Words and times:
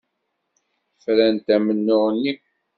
Frant 1.03 1.45
amennuɣ-nni. 1.55 2.33